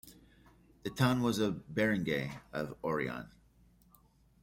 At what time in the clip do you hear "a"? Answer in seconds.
1.37-1.51